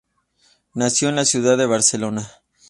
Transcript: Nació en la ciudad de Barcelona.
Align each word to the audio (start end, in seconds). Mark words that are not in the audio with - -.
Nació 0.73 1.09
en 1.09 1.15
la 1.17 1.25
ciudad 1.25 1.59
de 1.59 1.67
Barcelona. 1.67 2.27